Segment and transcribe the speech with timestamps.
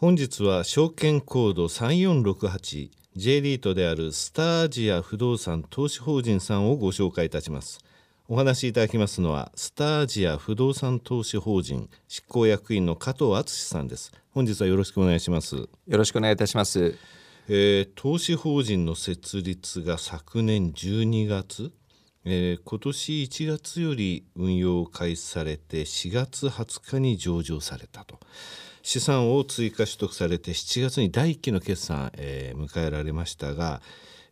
[0.00, 7.80] 本日は証券コード3468 J リートであるスタージア不動産投資法人さんをご紹介いたします。
[8.26, 14.10] お話しいただきますのはスタージア不動産投資法人執行役員の加藤敦さんです。
[14.32, 15.56] 本日はよろしくお願いします。
[15.56, 16.96] よろしくお願いいたします。
[17.50, 21.72] えー、投資法人の設立が昨年12月、
[22.24, 28.18] えー、今年1月より運用を開始されて4月20日に上場されたと
[28.82, 33.80] 資産を追加取得されて7月に第1期の決算、えー、迎えられましたが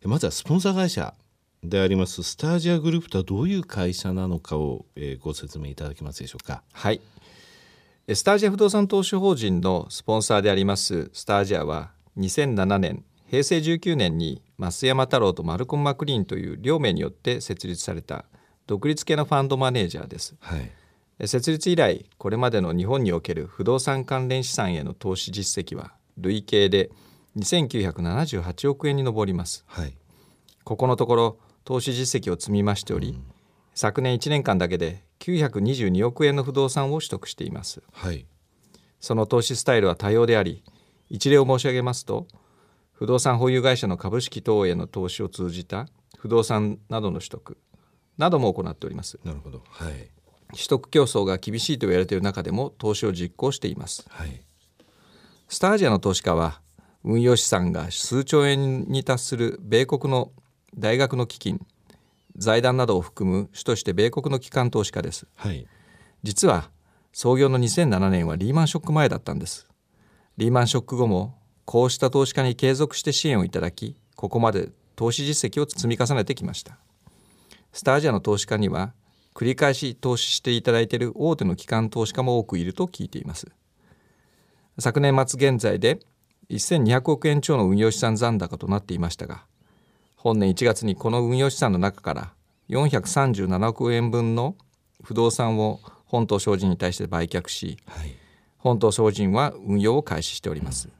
[0.05, 1.13] まずはスポンサー会社
[1.63, 6.63] でありますスタージアグループとはどういう会社なのかを、えー、ご説明いただけますでしょうか。
[6.71, 7.01] はい。
[8.15, 18.25] スタージア不動産投資法人のスポンサーでありますスタージアは2007年平成19年に増山太郎とマルコム・マクリーンという両名によって設立された
[18.65, 20.71] 独立系のファンドマネージャーです、はい、
[21.25, 26.91] 設立以来これまでの日本における不動産関連資産への投資実績は累計で
[27.37, 29.97] 2978億円に上ります、はい、
[30.63, 33.23] ここのところ投資実績を積み増しており、うん、
[33.75, 38.25] 昨年1年間だけで922億円の不動産を取得しています、はい、
[38.99, 40.63] その投資スタイルは多様であり
[41.09, 42.27] 一例を申し上げますと
[42.93, 47.57] 不動産保有会社の株式等への投資を通じた不動産などの取得
[48.17, 49.17] なども行っております。
[49.23, 50.09] なるほど、はい、
[50.53, 54.41] 取得競争が厳しいと言われている中でも投資を実行しています、はい、
[55.47, 56.61] スタージアの投資家は
[57.03, 60.31] 運用資産が数兆円に達する米国の
[60.75, 61.65] 大学の基金
[62.37, 65.67] 財団などを含む主として米国の機関投資家です、はい、
[66.23, 66.69] 実は
[67.13, 69.67] 創業の2007年はリーマンショック前だったんです。
[70.37, 76.77] リーマンショック後もこうした投資家に継続して支援をいただきここまで投資実績を積み重ねてきました。
[77.71, 78.93] スタージアの投資家には
[79.39, 83.47] 繰り返し投資していただいている大手の機関投資家も多くいると聞いています。
[84.79, 85.99] 昨年末現在で
[86.49, 89.45] 1200億円超の運用資産残高となっていましたが
[90.17, 92.33] 本年1月にこの運用資産の中から
[92.67, 94.55] 437億円分の
[95.03, 98.13] 不動産を本島商人に対して売却し、はい、
[98.57, 100.99] 本島商人は運用を開始しております、うん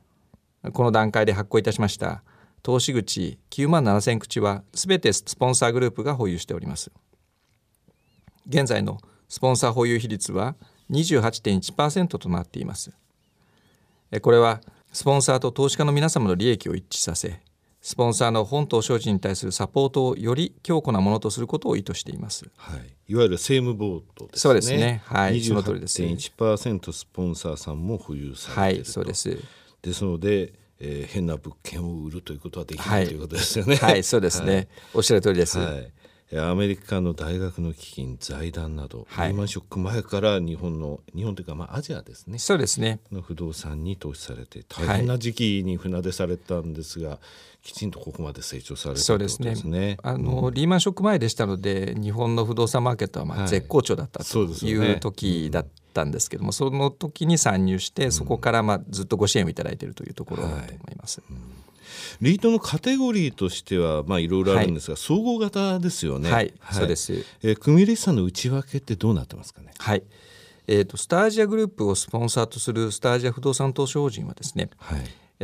[0.73, 2.21] この段階で発行いたしました
[2.63, 6.91] 投資口9万7000口はすべてスポンサーグループが保有しております
[8.49, 10.55] 現在のスポンサー保有比率は
[10.89, 12.91] 28.1%となっています
[14.21, 14.59] これは
[14.91, 17.39] スポンサーと投資家の皆様の利益を一致させ
[17.81, 22.49] スポンサーの本島商事に対するサポートをより強固なものとすることを意図しています。
[22.57, 24.39] はい、いわゆる政務ボートですね。
[24.39, 25.01] そうですね。
[25.05, 26.01] はい、その通りです。
[26.01, 28.89] 28.1%スポンサーさんも保有されていると。
[28.89, 29.37] はい、そうです。
[29.81, 33.77] ですので、えー、変な物件を売るということはできない、はい、ということですよね。
[33.77, 35.57] はい、そうですね、 はい、おっしゃる通りです。
[35.57, 35.91] はい
[36.37, 42.37] アメリカの大学の基金財団など、はい、リーマンショック前から日本の日本というかまあアジアですね。
[42.37, 42.99] そうですね。
[43.11, 47.19] の不動産に投資されて大変な時期に船出されたんですが、はい、
[47.63, 61.21] きちんとここまで成長されたそうですね、ね、あの、うん、リーマンショック前でしたので日本の不動産マーケットはまあ絶好調だったという時だったんですけども、その時に参入してそこからまあずっとご支援をいただいているというところだと思います。
[61.27, 61.68] はいうん
[62.21, 66.31] リートのカテゴリーとしてはまあいろいろあるんですが、はい、総合型ですよね。
[66.31, 67.25] はい、はい、そうです。
[67.41, 69.71] えー、組入資の内訳ってどうなってますかね？
[69.77, 70.03] はい。
[70.71, 74.69] えーと、スタージアグループをスポンサーとするスタージア不動産投資法人はですね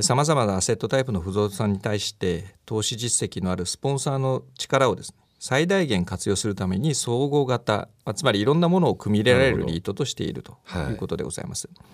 [0.02, 10.60] さまざまなアセットタイプの不動産に対して投資実績のあるスポンサーの力をですね最大限活用するために総合型つまりいろんなものを組み入れられるリートとしていると
[10.92, 11.70] いうことでございます。
[11.74, 11.88] はい、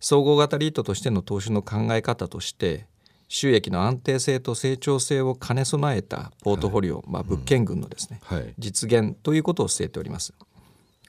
[0.00, 2.86] 総合型リートとしての投資の考え方として
[3.28, 8.38] 収益の安定性と成長性を兼ね備えたポートフォリオ、はい、まあ、物件群のですね、うん。
[8.38, 10.32] はい、実現ということを据えております。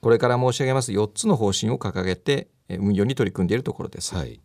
[0.02, 4.16] これから申し上げます4つの方針を掲げて運用に取り組んでいるところです。
[4.16, 4.40] はい、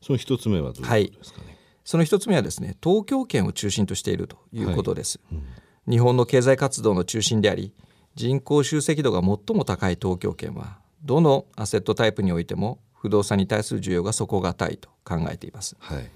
[0.00, 5.44] その一つ目はどういうことですかね、はい、その一つ目はですね東京圏を中心としているということです、うん、
[5.90, 7.72] 日本の経済活動の中心であり
[8.14, 15.76] 人口集積度が最も高い東京圏はどのアセットタイプにおいても不動産に対する需要が底堅いと考えています。
[15.78, 16.10] はい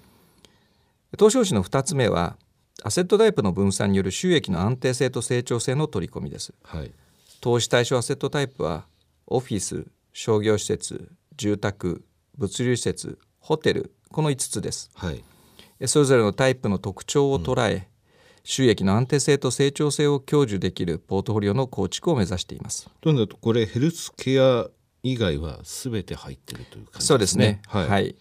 [1.16, 2.36] 投資方針の2つ目は
[2.82, 6.92] アセットタイプの分散による収益の安定性と成長性の取り込みです、はい、
[7.40, 8.86] 投資対象アセットタイプは
[9.26, 12.04] オフィス商業施設住宅
[12.36, 15.22] 物流施設ホテルこの5つです、はい、
[15.86, 17.82] それぞれのタイプの特徴を捉え、うん、
[18.44, 22.88] 収益の安定性と成長性を享受できるポートフォリオの構築を目指しています。
[23.00, 24.66] となるとこれヘルスケア
[25.02, 27.06] 以外はすべて入っているという感じですね。
[27.06, 27.62] そうですね。
[27.66, 28.16] はい、はい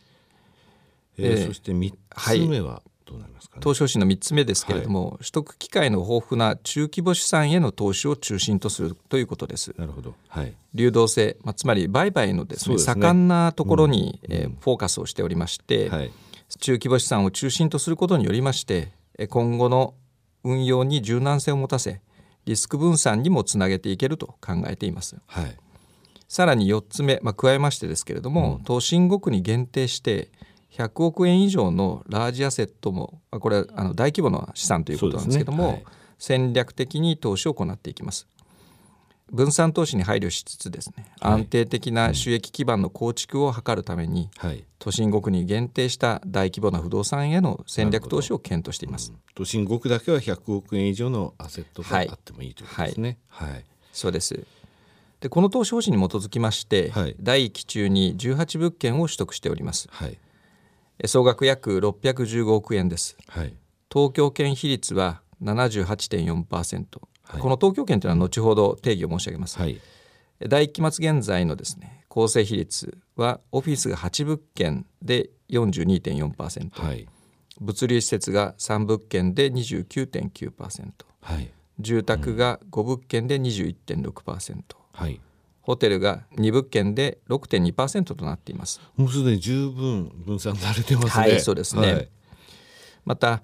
[1.19, 9.73] えー、そして3つ目は、どうなりますか、ね、投資方針の3つ目ですけれども、はい、取得機会の豊富な中規模資産への投資を中心とするということです。
[9.77, 10.15] なるほど。
[10.27, 10.53] はい。
[10.73, 16.11] 流動性、まあ、つまり売買のですね、ね、盛んなところに、うん、えー、フォーカスをしておりまして、はい、
[16.59, 18.91] 中規模資産を中心とすることによりまして
[19.29, 19.93] 今後の
[20.43, 22.01] 運用に柔軟性を持たせ
[22.45, 25.17] リスク分散にもつなげていけると考えています。
[25.27, 25.57] はい、
[26.27, 30.29] さらに4つ目、まあ、加えましてですけれども、うん、投信国に限定して
[30.71, 35.69] 100億円以上のラージアセットもこれはあの大規模な資産ということなんですけども、ね。
[35.69, 35.83] はい、
[36.17, 38.27] 戦略的に投資を行っていきます。
[39.31, 54.45] 分散投資に配慮しつつですね、はい、安定的な収益基盤の構築を図るために、はい、都心国に限定した大規模な不動産への戦略投資を検討しています、うん、都心国だけは100億円以上のアセットがあってもいいということですね、はい、はい、そうです。
[55.21, 59.89] でこの投資方針に基づきまして、第1期中に18物件を取得しております、
[61.05, 63.17] 総額約615億円です、
[63.91, 66.85] 東京圏比率は78.4%
[67.37, 69.79] この東京圏というのは後ほど定義を申し上げます、はい、
[70.47, 77.07] 第一期末現在のですね構成比率はオフィスが8物件で42.4%、はい、
[77.61, 80.91] 物流施設が3物件で29.9%、
[81.21, 84.63] はい、住宅が5物件で21.6%、
[84.93, 85.21] はい、
[85.69, 88.81] ホテルが2物件で6.2%となっています。
[88.97, 91.11] もうすでに十分分散されてますね。
[91.11, 92.09] はいそうですね、はい、
[93.05, 93.43] また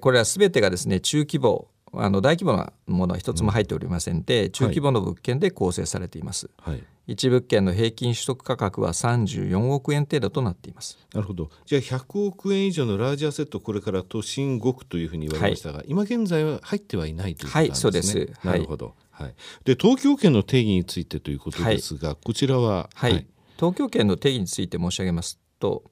[0.00, 10.98] これはすべてがですね中規模あの大規模なものは一つも入っておりませんで、うん、中規模の物件で構成されています、はい、一物件の平均取得価格は34億円程度となっています。
[11.14, 11.48] なるほど。
[11.64, 18.46] じゃあ100億円以上のラージアセットこれから都心5区というふうに言われましたが、はい、今現在は入ってはいないということですね、はい、そうです。
[18.46, 19.34] なるほど、はい、
[19.64, 23.26] で東京圏の定義についてということですが、こちらは、はい。
[23.56, 25.84] 東京圏の定義について申し上げますと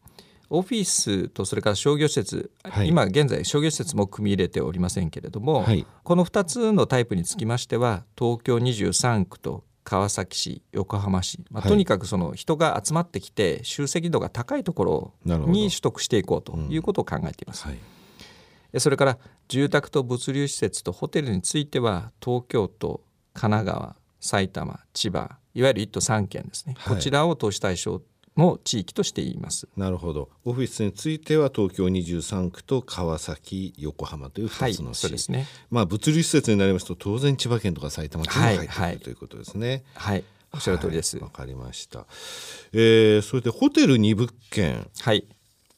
[0.50, 15.14] オフィスとそれから商業施設、はい、今現在商業施設も組み入れておりませんけれども、はい、この2つのタイプにつきましては東京23区と川崎市横浜市、まあ、とにかくその人が集まってきて集積度が高いところ
[15.46, 17.66] に取得していこうということを考えています。
[17.66, 23.00] はい、それから住宅と物流施設とホテルについては東京都
[23.34, 28.00] 神奈川埼玉千葉いわゆる1都3県ですね、こちらを投資対象
[28.36, 29.68] の地域としています。
[29.76, 30.30] なるほど。
[30.44, 35.46] オフィスについては東京23区と川崎横浜という2つの市、はい、ですね。
[35.70, 39.84] まあ、物流施設になりますと当然千葉県とか埼玉県が入ってくる、はい、ということですね。
[39.94, 40.24] はい、
[40.54, 41.18] おっしゃる通りです。
[41.18, 42.06] わ、かりました、
[42.72, 45.26] えー、それでホテル2物件はい。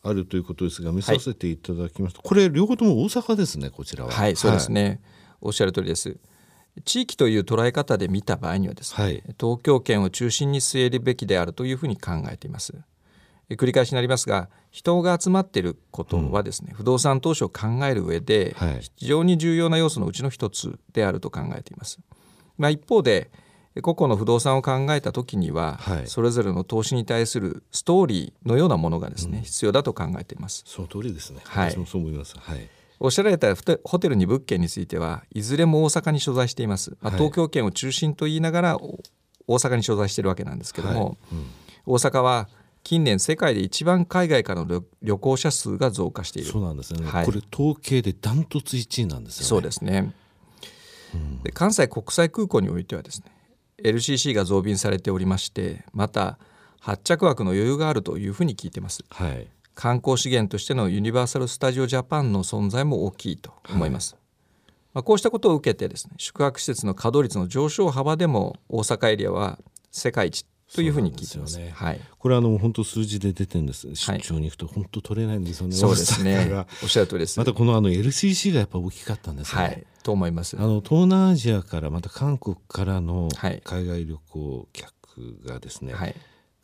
[0.06, 4.12] あるということですが見させていただきますと、これ両方とも大阪ですねこちらは。
[4.12, 5.00] はいそうですね、
[5.40, 6.18] おっしゃる通りです
[6.84, 12.74] 地域という捉え方で見た場合にはですね、はい、東京圏を中心に据えるべきであるというふうに考えています。
[13.50, 18.56] 繰り返しになりますが人が集まっていることはですね、うん、不動産投資を考える上で
[18.96, 21.98] 非常に重要な要素のうちの一つであると考えています。
[22.56, 23.30] まあ、一方で
[23.82, 30.62] 個々の不動産を考えた時には、はい、それぞれの投資に対するストーリーのようなものがですね、うん、必要だと考えています。
[30.66, 31.40] その通りですね。
[31.44, 32.36] はい、私もそう思います。
[32.38, 32.68] はい。
[33.00, 33.54] おっしゃられた
[33.84, 38.78] ホテル2物件についてはいずれも大阪に所在しています、まあ、東京圏を中心と言いながら
[39.46, 41.16] 大阪に所在しているわけなんですけども、はい。
[41.32, 41.46] うん、
[41.86, 42.48] 大阪は
[42.82, 46.50] 近年世界で一番海外からの旅行者数が増加している。
[46.50, 49.48] そうなんですね、はい、これ統計でダントツ1位なんですよね。
[49.48, 50.14] そうですね、
[51.14, 53.32] うん、で関西国際空港においてはですね
[53.82, 56.38] LCC が増便されておりましてまた
[56.78, 64.14] 発着枠の余裕があるというふうに聞いてます、はい、観光資源としてのユニバーサル・スタジオ・ジャパンの存在も大きいと思います。
[64.14, 64.22] はい、
[64.94, 69.58] まあ、こうしたことを受けてですね宿泊施設の稼働率の上昇幅でも大阪エリアは
[69.90, 71.54] 世界一というふうに聞いてます。
[71.54, 72.00] すね、はい。
[72.18, 73.94] これあの本当数字で出てるんです。
[73.94, 75.74] 出張に行くと本当取れないんですよね。
[75.74, 76.66] そうですね。
[76.82, 77.38] おっしゃる通りです。
[77.38, 79.62] またこのあの LCC がやっぱ大きかったんですね。
[79.62, 79.86] はい。
[80.02, 80.56] と思います。
[80.58, 84.92] あの東南アジアからまた韓国からの海外旅行客
[85.46, 85.92] がですね。
[85.92, 86.14] はい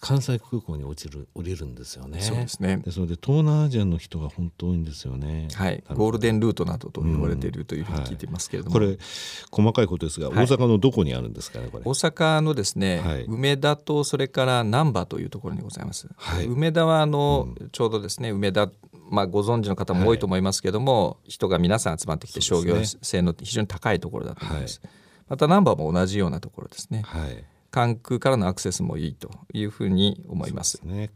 [0.00, 2.20] 関西空港に落ちる降りるんですよね。
[2.20, 2.78] そうですね。
[2.78, 5.48] ですので東南アジアの人が本当多いんですよね。
[5.52, 5.84] はい。
[5.92, 9.06] ゴールデンルートなどと言われているというふうに聞いていますけれども、うんはい、これ
[9.50, 11.84] 細かいことですが、大阪のどこにあるんですかね、これ。
[11.84, 16.08] 大阪のですね、はい、梅田とそれから難波というところにございます。
[16.16, 18.70] はい、梅田はあの、うん、ちょうどですね梅田
[19.10, 24.80] まあ、ご存知の方も多いと思いますけども、人が皆さん集まってきて商業性の非常に高いところだと思います。
[25.28, 27.02] また難波も同じようなところですね。
[27.04, 30.78] はい関空からのアクセスもいいというふうに思います。
[30.78, 31.10] すね、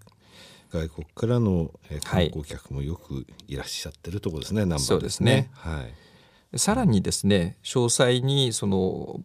[0.70, 1.70] 外国からの
[2.04, 5.50] 観光客もよくいらっしゃってるところですね、はい、そうですね。
[5.52, 5.84] は
[6.52, 6.58] い。
[6.58, 9.20] さらにですね、詳細にその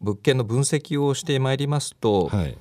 [0.00, 2.56] 物件の分析をしてまいりますと、はい、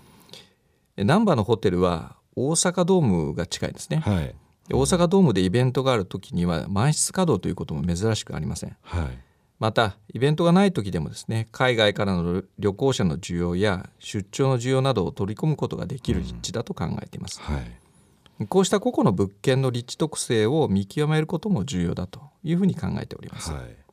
[0.98, 3.98] 難波のホテルは大阪ドームが近いですね。
[3.98, 4.36] はい。
[4.70, 9.20] 大阪ドームでイベントがある時には満室稼働ということも珍しくありません、はい、
[9.60, 23.88] またイベントがない時でもですね海外からの旅行者の需要や出張の需要などを取り込むことができる立地だと考えています、うんはい、こうした個々の物件の立地特性を見極めることも重要だというふうに考えております、はい。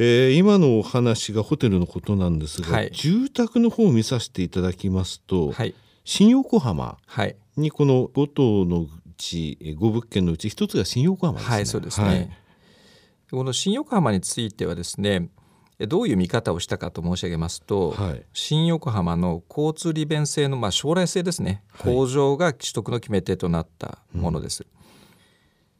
[0.00, 5.74] えー、今のお話がホテルのことなんですが、はい、住宅の方を見させていただきますと、はい、
[6.04, 6.98] 新横浜
[7.56, 11.56] にこの5棟のうち5物件のうち1つが新横浜ですね。
[11.56, 12.30] はい、そうですね、はい、
[13.30, 15.28] この新横浜についてはですね
[15.86, 24.66] どういう見方をしたかと申し上げますと、はい、新横浜の交通利便性の、まあ、将来性ですね、向上が取得の決め手となったものです。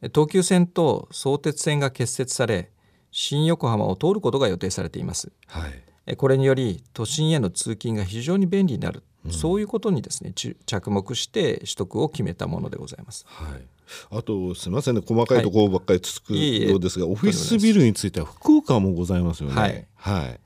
[0.01, 2.71] うん、東急線と相鉄線が結節され
[3.11, 5.67] 新横浜を通ることが予定されています、は
[6.07, 13.67] い、これにより都心への通勤が非常に便利になる、うん、そういうことにですね着目して取得を決めたものでございます、はい、
[14.11, 19.55] あとすみませんね細かいところばっかりつくようですが、はい、オフィスビルについては福岡もございますよね。
[19.55, 20.39] はい、はい。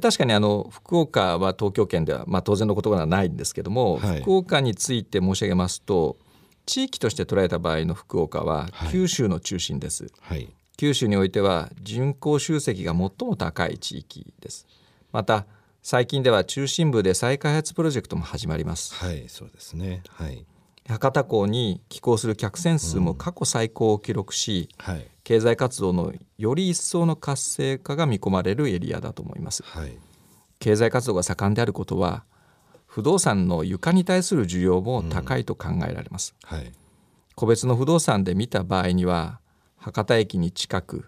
[0.00, 6.16] 確かにあの福岡は東京圏では、まあ、当然のことはないんですけども、はい、福岡について申し上げますと
[6.64, 10.48] 地域として捉えた場合の福岡は九州の中心です、はい、
[10.78, 14.66] 九州においては人口集積が最も高い地域です。
[15.12, 15.44] また
[15.82, 18.94] 最近では中心部で再開発プロジェクトも始まります。
[18.94, 20.02] はいそうですね。
[20.08, 20.46] はい
[20.92, 29.92] 博多港に寄港する客船数も過去最高を記録し、うんはい、経済活動のより一層の活性化が見込まれるエリアだと思います、はい、
[30.58, 32.24] 経済活動が盛んであることは
[32.86, 36.58] 不動産の床に対する需要も高いと考えられます、うん。
[36.58, 36.72] はい、
[37.34, 39.40] 個別の不動産で見た場合には
[39.76, 41.06] 博多駅に近く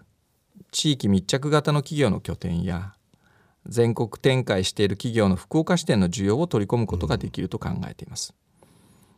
[0.71, 2.93] 地域密着型の企業の拠点や
[3.67, 8.33] 全国展開している企業の福岡支店の需要を取り込むことができると考えています、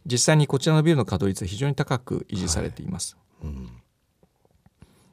[0.07, 3.51] 実際にこちらのビルの稼働率は非常に高く維持されています、はい。
[3.51, 3.69] うん、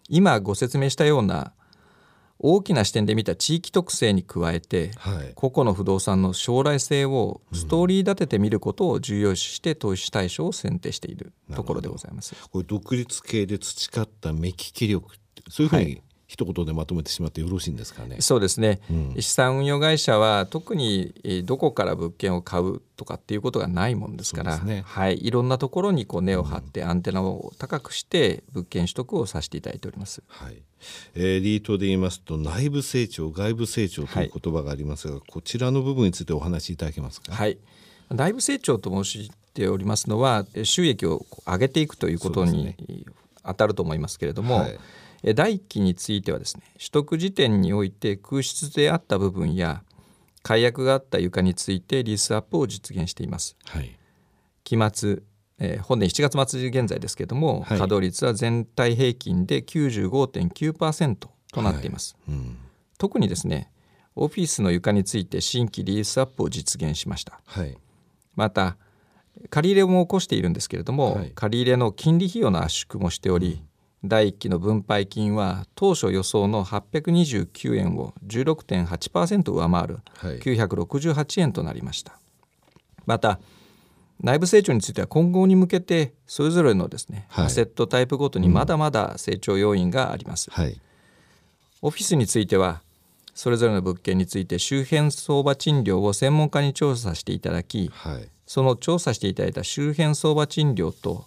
[0.08, 1.52] 今ご説明したような
[2.38, 12.34] 大きな視点で見た地域特性に加えて、はい、個々の不動産の将来性をストーリー立ててみることを重要視して投資対象を選定しているところでございます。
[12.50, 15.08] これ独立系で培った目利き力
[15.48, 16.02] そういうふうに
[16.34, 18.16] 一言でまとめてしまってよろしいんですかね。
[18.18, 21.14] そうですね、うん、資産運用会社は特に
[21.44, 30.24] どこから物件を買うとかっていうことがないもんですから、ね、はい、いろんなところにこう根を張ってアンテナを高くして物件取得をさせていただいております。
[30.26, 30.60] はい。
[31.14, 37.32] えー、リートで言いますと内部成長外部成長という言葉がありますが、はい、こちらの部分についてお話しいただけますか？
[37.32, 37.58] はい。
[38.10, 42.74] 内部成長と申しておりますのは収益を上げていくということに
[43.44, 44.78] 当たると思いますけれども、はい
[45.32, 49.82] 代金についてはですね取得時点において空室であった部分や
[50.42, 53.56] 解約があった床についてリースアップを実現しています。
[53.64, 53.96] はい、
[54.62, 55.22] 期末、
[55.58, 62.36] えー、本年7月末現在ですけれども、はい、稼働率は全体平均で95.9%となっています、はい。
[62.36, 62.58] うん、
[62.98, 63.70] 特にですね
[64.16, 67.76] オフィスの床について新規リースアップを実現しました、はい、
[68.36, 68.76] また
[69.50, 73.62] 借り入れも起こしているんですけれども、はい、借り入れの金利費用の圧縮もしており、
[74.04, 79.98] 第1期の分配金は当初予想の829円を16.8%上回る
[80.40, 82.20] 968円となりました、はい、
[83.06, 83.40] また
[84.22, 90.78] 内部成長については今後に向けてそれぞれのですね、はい、アセットタイプごとにまだまだ成長要因があります、はい、
[91.80, 92.82] オフィスについては
[93.34, 97.90] それぞれの物件について周辺相場賃料を専門家に調査していただき、
[98.46, 101.26] その調査していただいた周辺相場賃料と、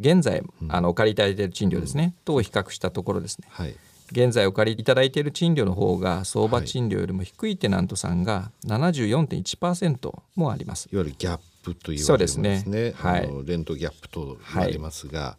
[0.00, 3.76] 現在、あのお借りいただいている賃料ですね、とを比較したところですね、はい、
[4.12, 10.88] 現在お借りいただいている賃料の方が相場賃料よりも低いテナントさんが74.1%もあります。
[10.92, 12.60] いわゆるギャップと言われますね。
[12.60, 12.92] すね。
[12.96, 15.36] はい、レントギャップと言われますが、は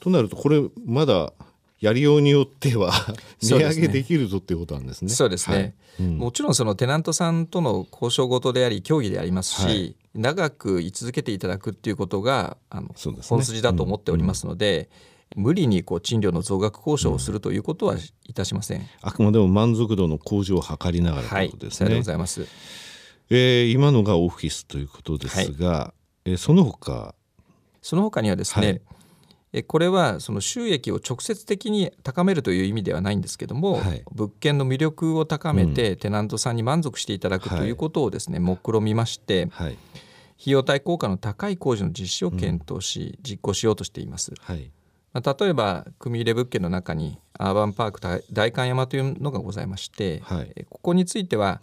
[0.00, 1.32] い、となるとこれまだ
[1.80, 2.92] やりようによっては
[3.42, 5.10] 値上げできるぞっていうことなんですね。
[5.10, 5.56] そうですね。
[5.56, 5.74] はい。
[6.00, 14.88] うん、もちろんそのテナントさんとの交渉事であり協議でありますし、はい、長く居続けていただくっていうことがあの、ね、本筋だと思っておりますので。
[15.36, 21.88] うん、無理にこう賃料の増額交渉をするということはいたしません、あくまでも満足度の向上を図りながらということですね。
[21.88, 22.46] はい、ございます。
[23.30, 25.94] えー、今のがオフィスということですが、は
[26.26, 27.14] い、えー、その他？
[27.82, 28.82] その他にはですね、
[29.66, 39.76] これはその収益を直接的に高めるという意味ではないんですけども、はい、物件の魅力を高めて、テナントさんに満足していただくということをですね、目論みまして、はい、
[40.44, 44.34] 費用対効果の高い工事の実施を検討し、実行しようとしています。
[44.40, 44.70] はい。
[45.14, 51.62] まあ、例えば組入れ物件の中にアーバンパーク代官山というのがございまして、はい、ここについては、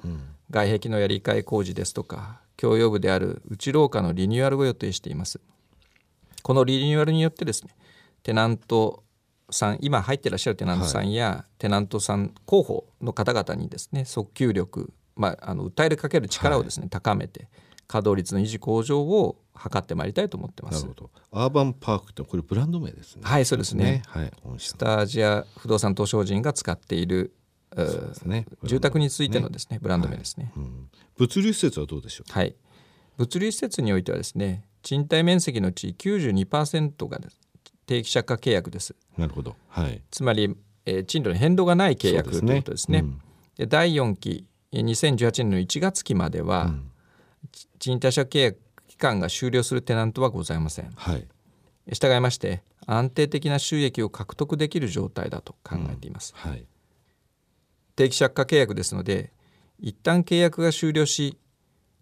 [0.49, 5.39] 外壁のやり替え工事ですとか共用部である内廊下のリニューアルを予定しています。
[6.41, 7.75] このリニューアルによってですね
[8.23, 9.03] テナント
[9.51, 17.49] さん今入ってらっしゃるテナントさんや、はい、テナントさん候補の方々にですね訴求力、まあ、あの訴えるかける力をですね、はい、高めて
[17.91, 20.87] 稼働率の維持向上を図ってまいりたいと思ってます。
[21.31, 23.21] アーバンパークってこれブランド名ですね。
[23.25, 24.01] はい、そうですね。
[24.07, 27.33] はい、スタージア不動産投資法人が使っている
[28.25, 32.31] ね、住宅についてのですね、ね、ブランド名ですね、はいうん、物流施設はどうでしょう？
[32.31, 32.55] はい、
[33.17, 37.19] 物流施設においてはですね、賃貸面積のうち92%が
[37.85, 38.95] 定期借家契約です。
[39.17, 39.55] なるほど。
[39.67, 40.01] はい。
[40.11, 40.55] つまり、
[40.85, 43.01] えー、賃料に変動がない契約ということですね。
[43.01, 43.13] で、ね
[43.59, 46.90] うん、第4期2018年の1月期までは、うん、
[47.79, 50.91] 賃貸借契約期間が終了するテナントはございません。
[50.95, 51.27] はい。
[51.91, 56.33] 従いまして安定的な収益を獲得できる状態だと考えています。
[56.45, 56.65] うん、はい。
[57.95, 59.31] 定期借家契約ですので
[59.79, 61.37] 一旦契約が終了し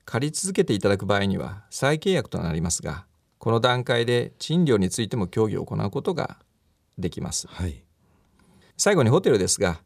[0.06, 3.06] 借り続けていただく場合には再契約となりますが
[3.38, 6.38] この段階で賃料についても協議を行うことが
[6.98, 7.84] できます、はい、
[8.78, 9.82] 最後にホテルですが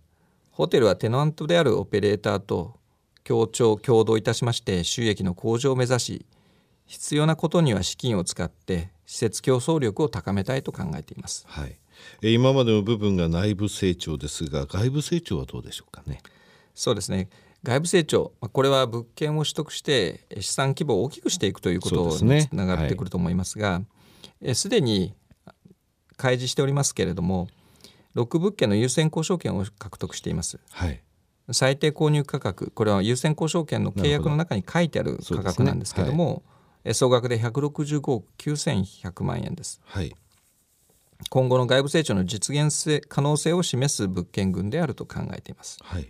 [0.51, 2.79] ホテルはテナントであるオペレーターと
[3.24, 6.25] 協調共同いたしまして収益の向上を目指し
[6.86, 11.77] 必要なことには資金を使って施設競争力を高めたいと考えています、はい、
[12.22, 16.20] 今までの部分が内部成長ですが外部成長はどうでしょうかね？
[16.75, 17.30] そうですね。
[17.63, 23.82] 外部成長これは物件を取得して資産規模を大きくしていくということにつながってくると思いますが
[24.53, 25.13] すで、ねはい、に
[26.18, 27.48] 開示しておりますけれども
[28.15, 30.60] 6物件の優先交渉権を獲得しています。
[30.72, 31.01] はい
[31.52, 36.32] 最低購入価格これは優先交渉権の契約の中に書いてある価格なんですけども、ね
[36.86, 40.16] はい、総額で165億9100万円です、はい、
[41.30, 46.08] 今後の外部成長の実現性可能性を示す物件群であると考えています、はい、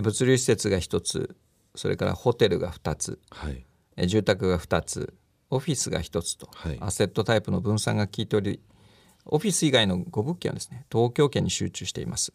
[0.00, 1.36] 物流施設が1つ
[1.74, 5.14] それからホテルが2つ、はい、住宅が2つ
[5.50, 8.60] オフィスが1つと、はい、アセットタイプの分散が効いており
[9.26, 12.32] オフィス以外の5物件はですね東京圏に集中しています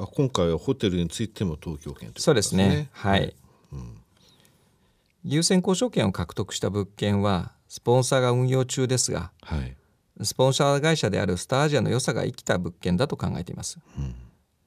[0.00, 2.88] あ今回はホテルについても東京圏、ね、そうですね。
[2.92, 3.34] はい、
[3.72, 3.98] うん、
[5.24, 9.76] 優先交渉権を獲得した物件はスポンサーが運用中ですが、はい、
[10.22, 14.14] スポンサー会社であるスターアジアの良さが生きた物件だと考えています、うん。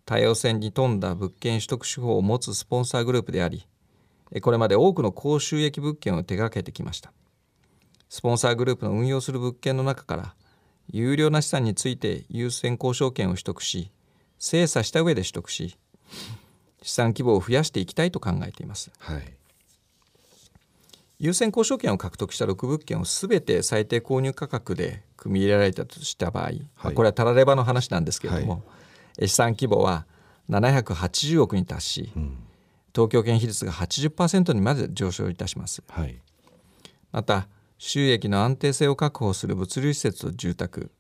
[0.06, 3.66] 多様性に富んだ物件取得手法を持つスポンサーグループであり
[4.42, 7.12] これまで多くの高収益物件を手掛けてきました。
[8.10, 10.36] スポンサーグループの運用する物件の中から
[10.92, 13.92] 有料な資産について優先交渉権を取得し
[14.44, 15.78] 精査した上で取得し
[16.82, 19.24] 資産規模を増やしていきたいと考えています、はい、
[21.18, 28.64] 優先交渉権を獲得した6物件をすべて最低購入価格で組み入れられたとした場合、はい、これはたらればの話なんですけれども、
[29.16, 29.30] はい。
[29.30, 30.06] 資産規模は
[30.50, 32.38] 780億に達し、うん、
[32.94, 36.20] 東京圏比率が80%にまで上昇いたします、はい、
[37.14, 40.92] また収益の安定性を確保する物流施設と住宅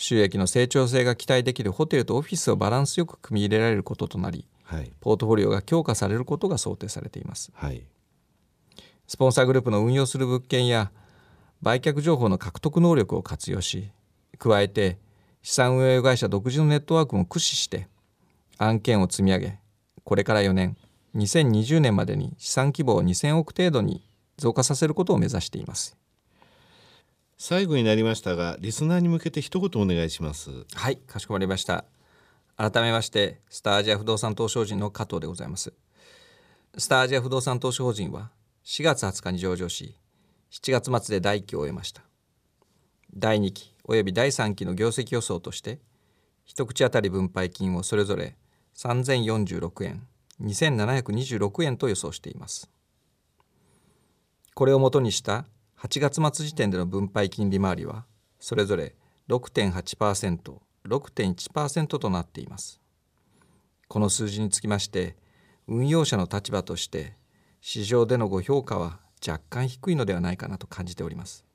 [0.00, 7.84] 収益の成長性が期待できるホテルとオフィスをバランスよく組み入れられることとなり、はい、ポートフォリオが強化されることが想定されています、はい、
[9.06, 10.90] スポンサーグループの運用する物件や
[11.60, 13.90] 売却情報の獲得能力を活用し
[14.38, 14.96] 加えて
[15.42, 17.86] 資産運営会社独自のネットワークも駆使して
[18.56, 19.58] 案件を積み上げ
[20.04, 20.78] これから4年
[21.14, 24.08] 2020年までに資産規模を2000億程度に
[24.38, 25.99] 増加させることを目指しています
[27.42, 30.50] 最後になりましたがリスナーに向けて一言お願いします。
[30.74, 31.86] はいかしこまりました。
[32.54, 35.72] 改めましてスターアジア不動産投資法人の加藤でございます。
[36.76, 38.28] スターアジア不動産投資法人は
[38.66, 39.96] 4月20日に上場し
[40.50, 42.02] 7月末で第1期を終えました。
[43.16, 45.78] 第2期および第3期の業績予想として
[46.44, 48.36] 一口当たり分配金をそれぞれ
[48.76, 50.06] 3046円
[50.42, 52.68] 2726円と予想しています。
[54.52, 55.46] これをもとにした
[55.82, 58.04] 8月末時点での分配金利回りは
[58.38, 58.94] それぞれ
[59.30, 62.82] 6.8%6.1% となっています。
[63.88, 65.16] この数字につきまして
[65.66, 67.14] 運用者の立場として
[67.62, 71.46] 市場でのご評価は若干低いのではないかなと感じております。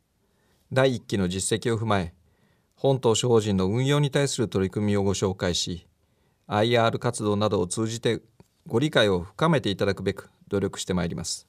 [0.74, 2.16] 第1期の実績を踏まえ
[2.74, 5.86] 本投資法人の運用に対する取り組みをご紹介し
[6.48, 8.24] IR 活動などを通じて
[8.66, 11.48] ご理解を深めていただくべく努力してまいります。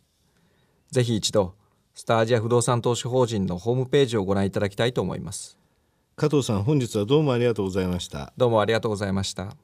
[0.91, 1.55] ぜひ一度
[1.97, 5.59] スターアジア不動産投資法人のホームページをご覧いただきたいと思います。
[6.15, 8.35] 加藤さん本日はどうもありがとうございました。
[8.37, 9.57] どうもありがとうございました